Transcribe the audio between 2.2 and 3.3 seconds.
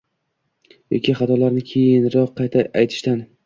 qayta aytishdan